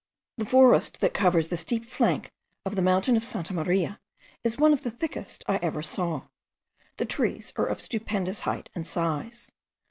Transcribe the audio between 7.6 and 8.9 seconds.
of stupendous height and